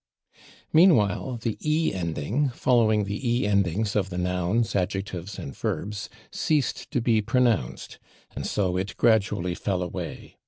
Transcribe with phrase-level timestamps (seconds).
[0.73, 5.55] Meanwhile, the / e/ ending, following the / e/ endings of the nouns, adjectives and
[5.55, 7.99] verbs, ceased to be pronounced,
[8.35, 10.37] and so it gradually fell away.